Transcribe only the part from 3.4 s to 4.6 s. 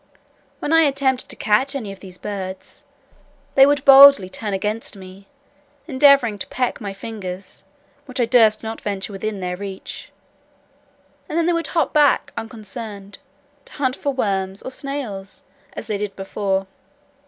they would boldly turn